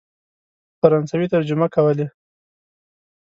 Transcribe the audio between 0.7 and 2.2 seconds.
په فرانسوي ترجمه کولې.